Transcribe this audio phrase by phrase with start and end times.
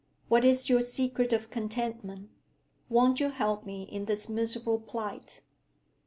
[0.29, 2.31] What is your secret of contentment?
[2.89, 5.43] Won't you help me in this miserable plight?'